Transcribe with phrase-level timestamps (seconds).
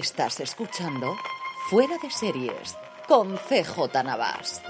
[0.00, 1.14] Estás escuchando
[1.68, 2.74] Fuera de Series
[3.06, 4.62] con CJ Navas.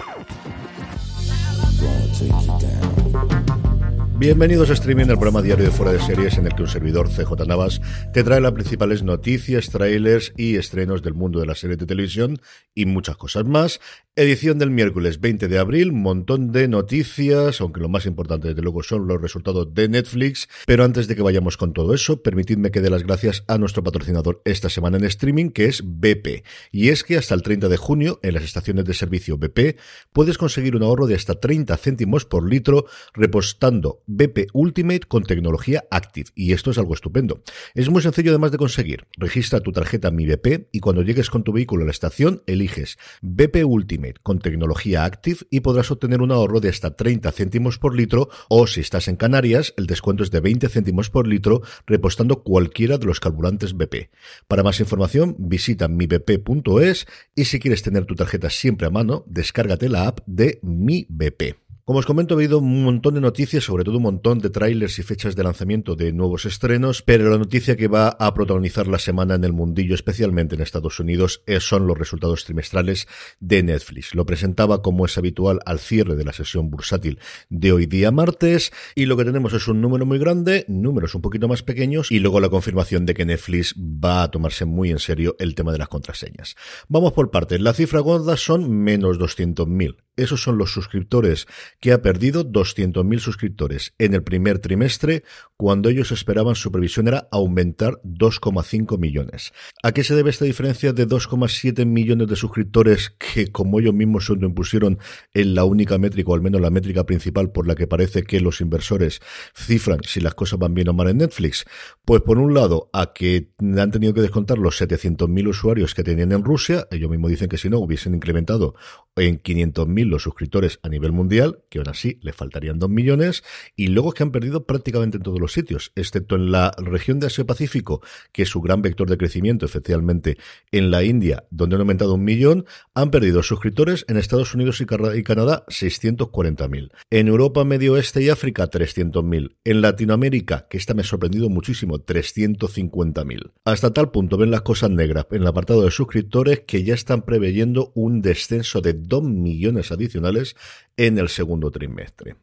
[4.16, 7.08] Bienvenidos a Streaming, el programa diario de Fuera de Series en el que un servidor
[7.08, 7.80] CJ Navas
[8.12, 12.40] te trae las principales noticias, trailers y estrenos del mundo de la serie de televisión
[12.74, 13.80] y muchas cosas más.
[14.16, 18.82] Edición del miércoles 20 de abril, montón de noticias, aunque lo más importante desde luego
[18.82, 20.48] son los resultados de Netflix.
[20.66, 23.84] Pero antes de que vayamos con todo eso, permitidme que dé las gracias a nuestro
[23.84, 26.44] patrocinador esta semana en streaming, que es BP.
[26.72, 29.78] Y es que hasta el 30 de junio, en las estaciones de servicio BP,
[30.12, 35.84] puedes conseguir un ahorro de hasta 30 céntimos por litro repostando BP Ultimate con tecnología
[35.88, 36.30] Active.
[36.34, 37.44] Y esto es algo estupendo.
[37.76, 39.06] Es muy sencillo además de conseguir.
[39.16, 42.98] Registra tu tarjeta Mi BP y cuando llegues con tu vehículo a la estación, eliges
[43.22, 47.94] BP Ultimate con tecnología Active y podrás obtener un ahorro de hasta 30 céntimos por
[47.94, 52.42] litro o si estás en Canarias, el descuento es de 20 céntimos por litro repostando
[52.42, 54.10] cualquiera de los carburantes BP.
[54.48, 59.88] Para más información, visita mibp.es y si quieres tener tu tarjeta siempre a mano, descárgate
[59.88, 61.69] la app de Mi BP.
[61.84, 64.98] Como os comento, he habido un montón de noticias, sobre todo un montón de trailers
[64.98, 68.98] y fechas de lanzamiento de nuevos estrenos, pero la noticia que va a protagonizar la
[68.98, 73.08] semana en el mundillo, especialmente en Estados Unidos, son los resultados trimestrales
[73.40, 74.14] de Netflix.
[74.14, 78.72] Lo presentaba como es habitual al cierre de la sesión bursátil de hoy día martes,
[78.94, 82.18] y lo que tenemos es un número muy grande, números un poquito más pequeños, y
[82.20, 85.78] luego la confirmación de que Netflix va a tomarse muy en serio el tema de
[85.78, 86.56] las contraseñas.
[86.88, 87.60] Vamos por partes.
[87.60, 89.96] La cifra gorda son menos 200.000.
[90.16, 91.46] Esos son los suscriptores
[91.80, 95.24] que ha perdido 200.000 suscriptores en el primer trimestre,
[95.56, 99.52] cuando ellos esperaban su previsión era aumentar 2,5 millones.
[99.82, 104.26] ¿A qué se debe esta diferencia de 2,7 millones de suscriptores que, como ellos mismos
[104.26, 104.98] se impusieron
[105.32, 108.40] en la única métrica, o al menos la métrica principal por la que parece que
[108.40, 109.20] los inversores
[109.54, 111.64] cifran si las cosas van bien o mal en Netflix?
[112.04, 116.32] Pues por un lado, a que han tenido que descontar los 700.000 usuarios que tenían
[116.32, 118.74] en Rusia, ellos mismos dicen que si no hubiesen incrementado
[119.16, 123.42] en 500.000 los suscriptores a nivel mundial, que aún así le faltarían 2 millones,
[123.76, 127.28] y luego que han perdido prácticamente en todos los sitios, excepto en la región de
[127.28, 130.36] Asia-Pacífico, que es su gran vector de crecimiento, especialmente
[130.72, 134.86] en la India, donde han aumentado un millón, han perdido suscriptores en Estados Unidos y,
[134.86, 136.90] Canadá 640.000.
[137.10, 139.56] En Europa, Medio Oeste y África 300.000.
[139.64, 143.52] En Latinoamérica, que esta me ha sorprendido muchísimo, 350.000.
[143.64, 147.22] Hasta tal punto ven las cosas negras en el apartado de suscriptores que ya están
[147.22, 150.56] preveyendo un descenso de 2 millones adicionales
[150.96, 152.36] en el segundo trimestre.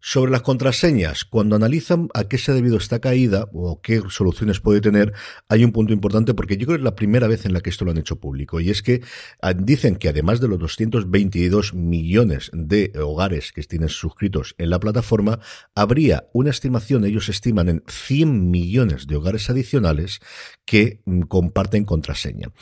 [0.00, 4.60] Sobre las contraseñas, cuando analizan a qué se ha debido esta caída o qué soluciones
[4.60, 5.12] puede tener,
[5.48, 7.70] hay un punto importante porque yo creo que es la primera vez en la que
[7.70, 9.02] esto lo han hecho público y es que
[9.42, 14.78] ah, dicen que además de los 222 millones de hogares que tienen suscritos en la
[14.78, 15.40] plataforma,
[15.74, 20.20] habría una estimación, ellos estiman en 100 millones de hogares adicionales
[20.64, 22.52] que mm, comparten contraseña.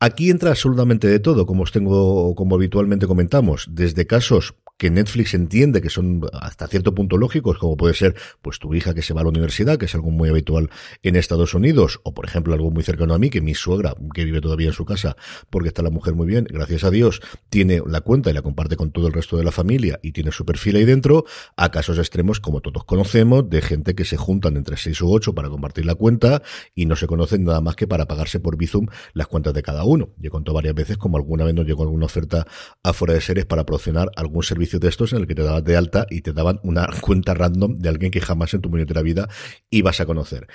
[0.00, 5.34] Aquí entra absolutamente de todo, como os tengo, como habitualmente comentamos, desde casos que Netflix
[5.34, 9.12] entiende que son hasta cierto punto lógicos, como puede ser pues tu hija que se
[9.12, 10.70] va a la universidad, que es algo muy habitual
[11.02, 14.24] en Estados Unidos, o por ejemplo algo muy cercano a mí, que mi suegra, que
[14.24, 15.18] vive todavía en su casa,
[15.50, 17.20] porque está la mujer muy bien, gracias a Dios,
[17.50, 20.32] tiene la cuenta y la comparte con todo el resto de la familia y tiene
[20.32, 21.26] su perfil ahí dentro,
[21.58, 25.34] a casos extremos como todos conocemos, de gente que se juntan entre seis u ocho
[25.34, 26.40] para compartir la cuenta
[26.74, 29.84] y no se conocen nada más que para pagarse por Bizum las cuentas de cada
[29.84, 30.08] uno.
[30.16, 32.46] Yo he contado varias veces como alguna vez nos llegó alguna oferta
[32.82, 35.76] afuera de series para promocionar algún servicio de estos en el que te dabas de
[35.76, 39.28] alta y te daban una cuenta random de alguien que jamás en tu la vida
[39.70, 40.46] ibas a conocer.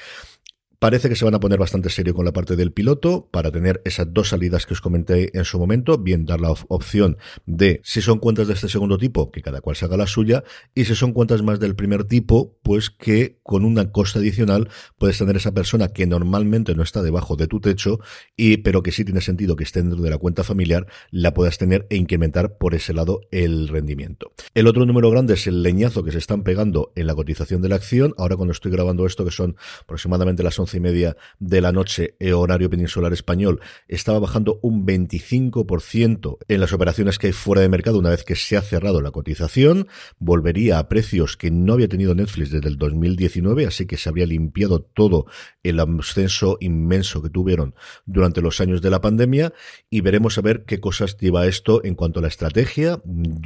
[0.80, 3.82] Parece que se van a poner bastante serio con la parte del piloto para tener
[3.86, 8.02] esas dos salidas que os comenté en su momento, bien dar la opción de si
[8.02, 10.44] son cuentas de este segundo tipo, que cada cual se haga la suya,
[10.74, 15.18] y si son cuentas más del primer tipo, pues que con una costa adicional puedes
[15.18, 18.00] tener esa persona que normalmente no está debajo de tu techo,
[18.36, 21.58] y pero que sí tiene sentido que esté dentro de la cuenta familiar, la puedas
[21.58, 24.34] tener e incrementar por ese lado el rendimiento.
[24.54, 27.70] El otro número grande es el leñazo que se están pegando en la cotización de
[27.70, 28.14] la acción.
[28.18, 32.16] Ahora cuando estoy grabando esto, que son aproximadamente las once y media de la noche,
[32.20, 37.70] eh, horario peninsular español, estaba bajando un 25% en las operaciones que hay fuera de
[37.70, 38.00] mercado.
[38.00, 42.16] Una vez que se ha cerrado la cotización, volvería a precios que no había tenido
[42.16, 45.28] Netflix desde el 2019, así que se habría limpiado todo
[45.62, 47.76] el ascenso inmenso que tuvieron
[48.06, 49.54] durante los años de la pandemia
[49.90, 53.02] y veremos a ver qué cosas lleva esto en cuanto a la estrategia,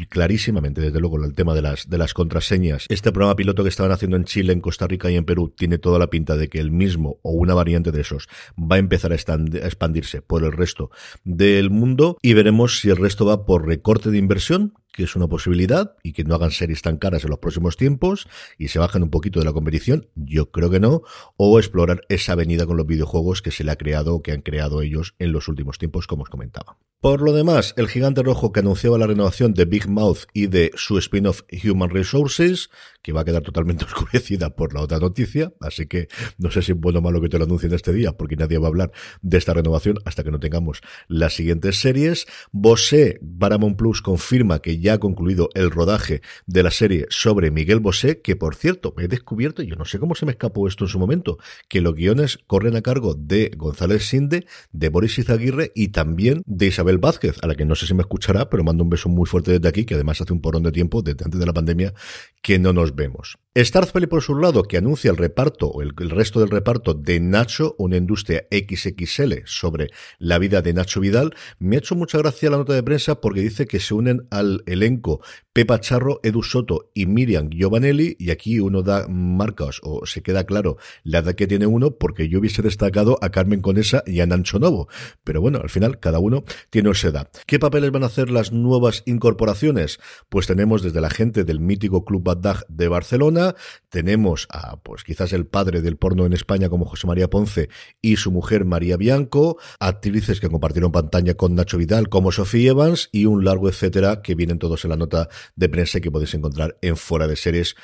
[0.10, 2.86] clarísimamente, desde luego el tema de las, de las contraseñas.
[2.90, 5.78] Este programa piloto que estaban haciendo en Chile, en Costa Rica y en Perú tiene
[5.78, 8.28] toda la pinta de que el mismo o una variante de esos
[8.58, 10.92] va a empezar a, expandirse por el resto
[11.24, 15.30] del mundo y veremos si el resto va por recorte de inversión, que es una
[15.30, 19.02] posibilidad y que no hagan series tan caras en los próximos tiempos y se bajen
[19.02, 21.04] un poquito de la competición, yo creo que no,
[21.38, 24.42] o explorar esa avenida con los videojuegos que se le ha creado o que han
[24.42, 26.78] creado ellos en los últimos tiempos, como os comentaba.
[27.02, 30.72] Por lo demás, el gigante rojo que anunciaba la renovación de Big Mouth y de
[30.76, 32.70] su spin-off Human Resources,
[33.02, 36.74] que va a quedar totalmente oscurecida por la otra noticia, así que no sé si
[36.74, 38.92] es bueno o malo que te lo anuncien este día, porque nadie va a hablar
[39.22, 42.28] de esta renovación hasta que no tengamos las siguientes series.
[42.52, 47.80] Bosé, Paramount Plus confirma que ya ha concluido el rodaje de la serie sobre Miguel
[47.80, 50.90] Bosé, que por cierto, he descubierto, yo no sé cómo se me escapó esto en
[50.90, 51.38] su momento,
[51.68, 56.68] que los guiones corren a cargo de González Sinde, de Boris Izaguirre y también de
[56.68, 59.26] Isabel Vázquez, a la que no sé si me escuchará, pero mando un beso muy
[59.26, 61.94] fuerte desde aquí, que además hace un porón de tiempo, desde antes de la pandemia,
[62.42, 63.38] que no nos vemos.
[63.56, 67.76] Starzfeld, por su lado, que anuncia el reparto, o el, resto del reparto de Nacho,
[67.78, 72.58] una industria XXL sobre la vida de Nacho Vidal, me ha hecho mucha gracia la
[72.58, 75.22] nota de prensa porque dice que se unen al elenco
[75.60, 80.46] Pepa Charro, Edu Soto y Miriam Giovanelli, y aquí uno da marcas, o se queda
[80.46, 84.26] claro la edad que tiene uno, porque yo hubiese destacado a Carmen Conesa y a
[84.26, 84.88] Nancho Novo.
[85.26, 87.30] Pero bueno, al final, cada uno tiene esa edad.
[87.46, 90.00] ¿Qué papeles van a hacer las nuevas incorporaciones?
[90.30, 93.54] Pues tenemos desde la gente del mítico Club Badag de Barcelona,
[93.90, 97.68] tenemos a, pues quizás el padre del porno en España como José María Ponce
[98.02, 103.10] y su mujer María Bianco, actrices que compartieron pantalla con Nacho Vidal como Sofía Evans
[103.12, 106.78] y un largo etcétera que vienen todos en la nota de prensa que podéis encontrar
[106.82, 107.76] en fuera de series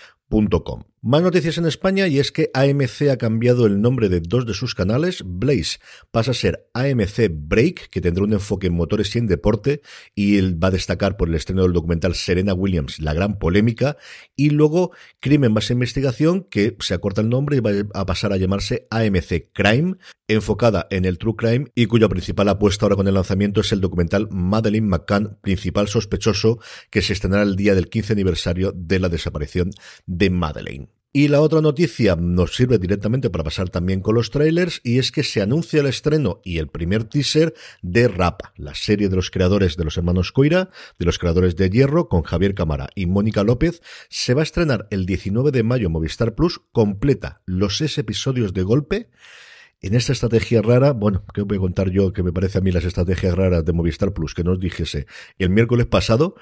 [1.06, 4.56] más noticias en España y es que AMC ha cambiado el nombre de dos de
[4.56, 5.22] sus canales.
[5.24, 5.78] Blaze
[6.10, 9.82] pasa a ser AMC Break, que tendrá un enfoque en motores y en deporte,
[10.16, 13.98] y él va a destacar por el estreno del documental Serena Williams, la gran polémica,
[14.36, 18.38] y luego Crimen más investigación, que se acorta el nombre y va a pasar a
[18.38, 19.98] llamarse AMC Crime,
[20.28, 23.80] enfocada en el true crime y cuya principal apuesta ahora con el lanzamiento es el
[23.80, 26.58] documental Madeleine McCann, principal sospechoso,
[26.90, 29.70] que se estrenará el día del 15 aniversario de la desaparición
[30.08, 30.95] de Madeleine.
[31.18, 35.14] Y la otra noticia nos sirve directamente para pasar también con los trailers y es
[35.14, 39.32] que se anuncia el estreno y el primer teaser de Rap, la serie de los
[39.32, 43.46] creadores de los hermanos Coira, de los creadores de Hierro, con Javier Cámara y Mónica
[43.46, 43.82] López.
[44.10, 48.64] Se va a estrenar el 19 de mayo Movistar Plus, completa los seis episodios de
[48.64, 49.10] golpe.
[49.82, 52.72] En esta estrategia rara, bueno, ¿qué voy a contar yo que me parece a mí
[52.72, 55.06] las estrategias raras de Movistar Plus que nos dijese
[55.38, 56.36] el miércoles pasado?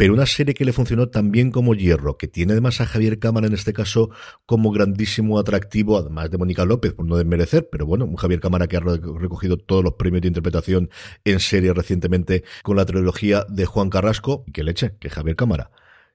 [0.00, 3.18] Pero una serie que le funcionó tan bien como Hierro, que tiene además a Javier
[3.18, 4.08] Cámara en este caso
[4.46, 8.66] como grandísimo atractivo, además de Mónica López, por no desmerecer, pero bueno, un Javier Cámara
[8.66, 10.88] que ha recogido todos los premios de interpretación
[11.24, 15.70] en serie recientemente con la trilogía de Juan Carrasco, y que leche, que Javier Cámara,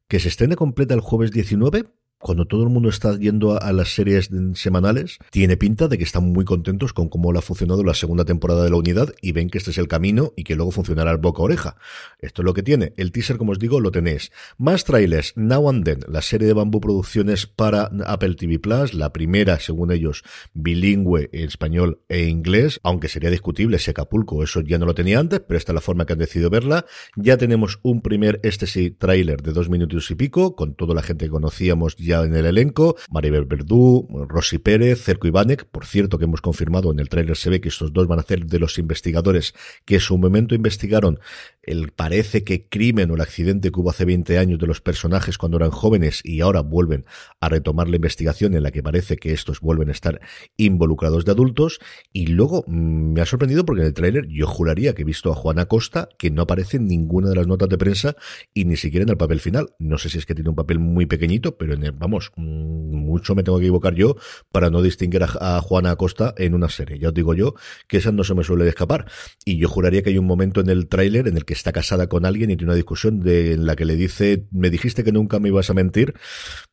[0.08, 1.86] que se estrene completa el jueves 19,
[2.20, 6.32] cuando todo el mundo está yendo a, las series semanales, tiene pinta de que están
[6.32, 9.50] muy contentos con cómo le ha funcionado la segunda temporada de la unidad y ven
[9.50, 11.76] que este es el camino y que luego funcionará el boca oreja.
[12.20, 12.94] Esto es lo que tiene.
[12.98, 14.32] El teaser, como os digo, lo tenéis.
[14.58, 15.34] Más trailers.
[15.36, 19.92] Now and Then, la serie de Bambú Producciones para Apple TV Plus, la primera, según
[19.92, 24.96] ellos, bilingüe en español e inglés, aunque sería discutible si Acapulco eso ya no lo
[24.96, 26.86] tenía antes, pero esta es la forma que han decidido verla.
[27.16, 31.04] Ya tenemos un primer, este sí, trailer de dos minutos y pico, con toda la
[31.04, 36.18] gente que conocíamos ya en el elenco, Maribel Verdú, Rosy Pérez, Cerco Ivanek, por cierto
[36.18, 38.60] que hemos confirmado en el tráiler se ve que estos dos van a ser de
[38.60, 39.54] los investigadores
[39.86, 41.20] que en su momento investigaron
[41.66, 45.38] el parece que crimen o el accidente que hubo hace 20 años de los personajes
[45.38, 47.06] cuando eran jóvenes y ahora vuelven
[47.40, 50.22] a retomar la investigación en la que parece que estos vuelven a estar
[50.58, 51.80] involucrados de adultos
[52.12, 55.32] y luego mm, me ha sorprendido porque en el tráiler yo juraría que he visto
[55.32, 58.16] a Juana Costa que no aparece en ninguna de las notas de prensa
[58.54, 59.70] y ni siquiera en el papel final.
[59.80, 62.96] No sé si es que tiene un papel muy pequeñito, pero en el, vamos, mm,
[62.96, 64.16] mucho me tengo que equivocar yo
[64.52, 67.00] para no distinguir a, Juana Acosta en una serie.
[67.00, 67.56] Ya os digo yo
[67.88, 69.06] que esa no se me suele escapar.
[69.46, 72.08] Y yo juraría que hay un momento en el tráiler en el que está casada
[72.08, 75.40] con alguien y tiene una discusión en la que le dice, me dijiste que nunca
[75.40, 76.14] me ibas a mentir,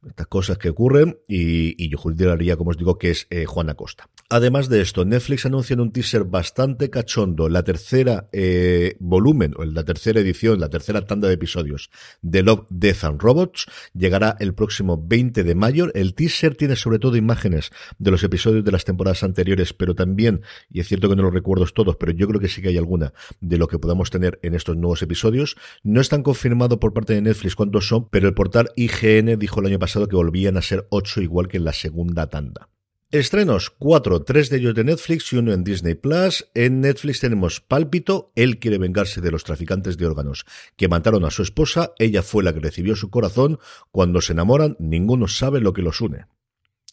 [0.07, 3.75] estas cosas que ocurren, y, y yo juzgaría, como os digo, que es eh, Juana
[3.75, 4.09] Costa.
[4.29, 9.65] Además de esto, Netflix anuncia en un teaser bastante cachondo la tercera eh, volumen, o
[9.65, 11.91] la tercera edición, la tercera tanda de episodios
[12.23, 13.67] de Love, Death and Robots.
[13.95, 15.93] Llegará el próximo 20 de mayo.
[15.95, 20.43] El teaser tiene sobre todo imágenes de los episodios de las temporadas anteriores, pero también,
[20.71, 22.79] y es cierto que no los recuerdo todos, pero yo creo que sí que hay
[22.79, 25.57] alguna de lo que podamos tener en estos nuevos episodios.
[25.83, 29.67] No están confirmados por parte de Netflix cuántos son, pero el portal IGN dijo el
[29.67, 32.69] año pasado que volvían a ser ocho igual que en la segunda tanda.
[33.13, 36.49] Estrenos, cuatro, tres de ellos de Netflix y uno en Disney Plus.
[36.55, 41.31] En Netflix tenemos Pálpito, él quiere vengarse de los traficantes de órganos que mataron a
[41.31, 43.59] su esposa, ella fue la que recibió su corazón,
[43.91, 46.25] cuando se enamoran ninguno sabe lo que los une.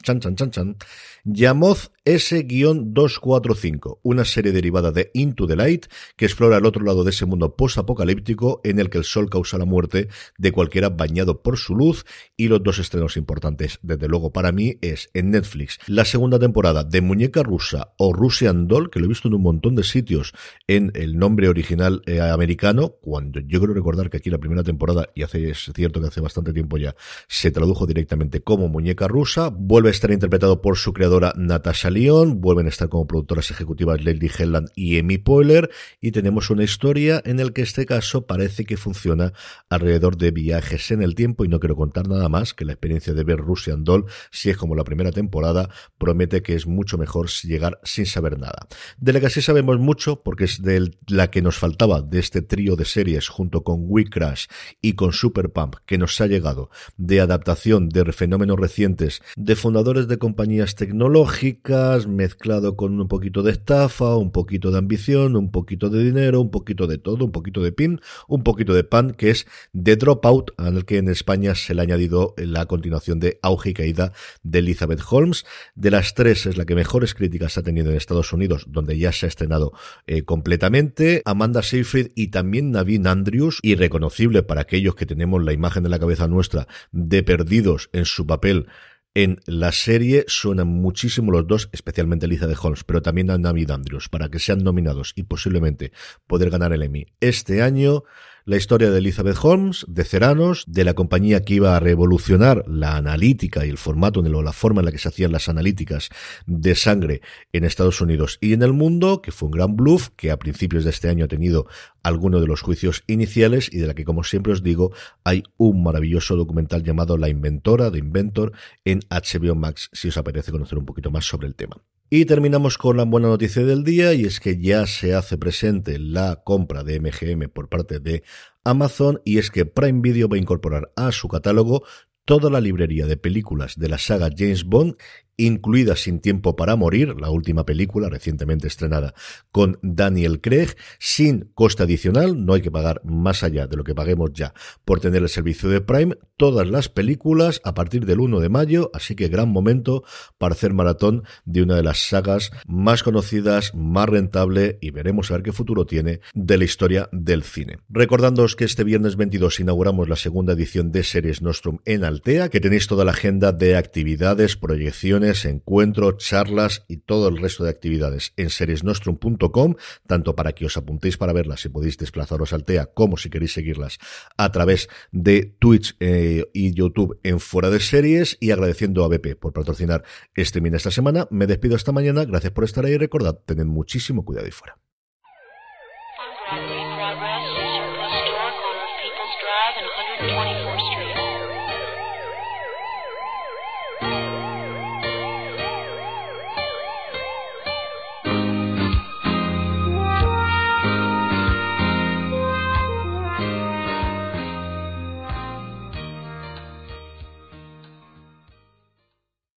[0.02, 0.78] Chan, chan, chan, chan.
[1.26, 7.10] Yamoz S-245, una serie derivada de Into the Light que explora el otro lado de
[7.12, 11.58] ese mundo post-apocalíptico en el que el sol causa la muerte de cualquiera bañado por
[11.58, 12.06] su luz
[12.38, 16.86] y los dos estrenos importantes, desde luego para mí, es en Netflix la segunda temporada
[16.86, 20.34] de Muñeca Rusa o Russian Doll, que lo he visto en un montón de sitios
[20.68, 25.10] en el nombre original eh, americano, cuando yo creo recordar que aquí la primera temporada,
[25.14, 26.96] y hace, es cierto que hace bastante tiempo ya,
[27.28, 32.66] se tradujo directamente como Muñeca Rusa, vuelve estar interpretado por su creadora Natasha Lyon, vuelven
[32.66, 35.70] a estar como productoras ejecutivas Lady Helland y Amy Poehler,
[36.02, 39.34] y tenemos una historia en la que este caso parece que funciona
[39.70, 43.14] alrededor de viajes en el tiempo, y no quiero contar nada más que la experiencia
[43.14, 47.30] de ver Russian Doll, si es como la primera temporada, promete que es mucho mejor
[47.30, 48.68] llegar sin saber nada.
[48.98, 52.42] De la que sí sabemos mucho, porque es de la que nos faltaba de este
[52.42, 54.48] trío de series junto con We Crash
[54.82, 60.18] y con Super Pump, que nos ha llegado de adaptación de fenómenos recientes de de
[60.18, 66.04] compañías tecnológicas, mezclado con un poquito de estafa, un poquito de ambición, un poquito de
[66.04, 69.48] dinero, un poquito de todo, un poquito de pin, un poquito de pan, que es
[69.72, 73.74] The Dropout, al que en España se le ha añadido la continuación de Auge y
[73.74, 74.12] Caída
[74.44, 75.46] de Elizabeth Holmes.
[75.76, 79.14] De las tres es la que mejores críticas ha tenido en Estados Unidos, donde ya
[79.14, 79.72] se ha estrenado
[80.08, 81.22] eh, completamente.
[81.24, 86.00] Amanda Seyfried y también Navin Andrews, irreconocible para aquellos que tenemos la imagen de la
[86.00, 88.68] cabeza nuestra de perdidos en su papel
[89.14, 94.10] en la serie suenan muchísimo los dos, especialmente de Holmes, pero también a Navid Andrews,
[94.10, 95.92] para que sean nominados y posiblemente
[96.28, 98.04] poder ganar el Emmy este año
[98.50, 102.98] la historia de Elizabeth Holmes, de Ceranos, de la compañía que iba a revolucionar la
[102.98, 106.10] analítica y el formato, la forma en la que se hacían las analíticas
[106.48, 107.22] de sangre
[107.54, 110.84] en Estados Unidos y en el mundo, que fue un gran bluff, que a principios
[110.84, 111.68] de este año ha tenido
[112.02, 115.84] alguno de los juicios iniciales y de la que, como siempre os digo, hay un
[115.84, 118.54] maravilloso documental llamado La Inventora de Inventor
[118.84, 121.84] en HBO Max, si os apetece conocer un poquito más sobre el tema.
[122.12, 126.00] Y terminamos con la buena noticia del día y es que ya se hace presente
[126.00, 128.24] la compra de MGM por parte de
[128.64, 131.84] Amazon y es que Prime Video va a incorporar a su catálogo
[132.26, 134.96] toda la librería de películas de la saga James Bond
[135.40, 139.14] incluida Sin Tiempo para Morir, la última película recientemente estrenada
[139.52, 143.96] con Daniel Craig, sin coste adicional, no hay que pagar más allá de lo que
[143.96, 144.54] paguemos ya
[144.86, 148.92] por tener el servicio de Prime, todas las películas a partir del 1 de mayo,
[148.94, 150.04] así que gran momento
[150.38, 155.36] para hacer maratón de una de las sagas más conocidas, más rentable y veremos a
[155.36, 157.80] ver qué futuro tiene de la historia del cine.
[157.90, 162.60] Recordándoos que este viernes 22 inauguramos la segunda edición de Series Nostrum en Altea, que
[162.60, 168.34] tenéis toda la agenda de actividades, proyecciones, encuentros, charlas y todo el resto de actividades
[168.38, 169.76] en seriesnostrum.com,
[170.08, 173.54] tanto para que os apuntéis para verlas si podéis desplazaros al TEA, como si queréis
[173.54, 174.00] seguirlas
[174.38, 179.36] a través de Twitch eh, y YouTube en Fuera de Series, y agradeciendo a BP
[179.40, 180.04] por patrocinar
[180.36, 181.28] este min esta semana.
[181.32, 184.78] Me despido esta mañana, gracias por estar ahí recordad, tened muchísimo cuidado y fuera.